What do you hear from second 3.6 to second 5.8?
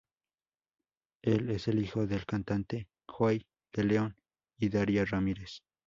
de León y Daria Ramírez.